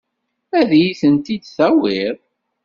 Ad 0.59 0.69
iyi-tent-id-tawiḍ? 0.79 2.17